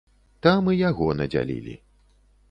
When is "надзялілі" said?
1.19-1.75